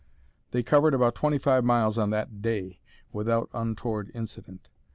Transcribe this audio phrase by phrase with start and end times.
[0.49, 2.79] They covered about 25 miles on that "day,"
[3.13, 4.71] without untoward incident.